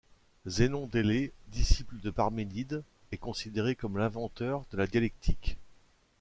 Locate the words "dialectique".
4.87-5.57